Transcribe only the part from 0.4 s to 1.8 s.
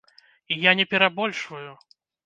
І я не перабольшваю!